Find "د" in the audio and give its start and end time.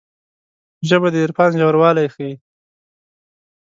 1.13-1.15